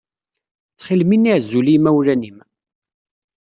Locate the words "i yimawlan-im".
1.67-2.37